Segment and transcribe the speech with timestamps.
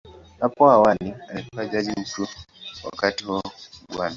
[0.39, 2.27] Hapo awali alikuwa Jaji Mkuu,
[2.83, 3.41] wakati huo
[3.89, 4.01] Bw.